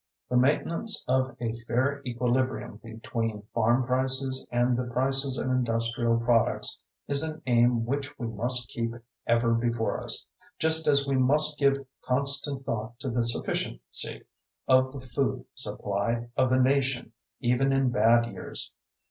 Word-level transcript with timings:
The 0.31 0.35
maintenance 0.35 1.05
of 1.07 1.35
a 1.39 1.55
fair 1.57 2.01
equilibrium 2.07 2.77
between 2.83 3.43
farm 3.53 3.83
prices 3.85 4.47
and 4.49 4.75
the 4.75 4.85
prices 4.85 5.37
of 5.37 5.51
industrial 5.51 6.17
products 6.19 6.79
is 7.07 7.21
an 7.21 7.43
aim 7.45 7.85
which 7.85 8.17
we 8.17 8.25
must 8.25 8.67
keep 8.69 8.95
ever 9.27 9.53
before 9.53 10.03
us, 10.03 10.25
just 10.57 10.87
as 10.87 11.05
we 11.05 11.17
must 11.17 11.59
give 11.59 11.85
constant 12.03 12.65
thought 12.65 12.97
to 13.01 13.11
the 13.11 13.21
sufficiency 13.21 14.23
of 14.67 14.91
the 14.91 15.01
food 15.01 15.45
supply 15.53 16.29
of 16.35 16.49
the 16.49 16.59
nation 16.59 17.13
even 17.39 17.71
in 17.71 17.91
bad 17.91 18.25
years. 18.25 18.71